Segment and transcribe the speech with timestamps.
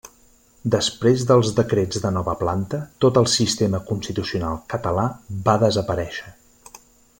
[0.75, 5.07] Després dels decrets de Nova Planta tot el sistema constitucional català
[5.51, 6.35] va desaparèixer.